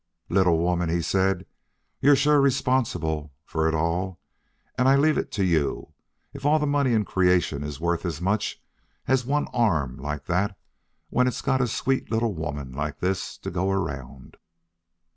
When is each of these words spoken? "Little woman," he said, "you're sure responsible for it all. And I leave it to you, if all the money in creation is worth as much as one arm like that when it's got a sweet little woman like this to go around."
"Little 0.29 0.57
woman," 0.57 0.89
he 0.89 1.03
said, 1.03 1.45
"you're 1.99 2.15
sure 2.15 2.41
responsible 2.41 3.33
for 3.45 3.67
it 3.67 3.75
all. 3.75 4.19
And 4.75 4.87
I 4.89 4.95
leave 4.95 5.15
it 5.15 5.31
to 5.33 5.43
you, 5.45 5.93
if 6.33 6.43
all 6.43 6.57
the 6.57 6.65
money 6.65 6.93
in 6.93 7.05
creation 7.05 7.61
is 7.63 7.79
worth 7.79 8.03
as 8.03 8.19
much 8.19 8.59
as 9.07 9.25
one 9.27 9.45
arm 9.53 9.97
like 9.97 10.25
that 10.25 10.57
when 11.11 11.27
it's 11.27 11.41
got 11.43 11.61
a 11.61 11.67
sweet 11.67 12.09
little 12.09 12.33
woman 12.33 12.71
like 12.71 12.97
this 12.97 13.37
to 13.37 13.51
go 13.51 13.69
around." 13.69 14.37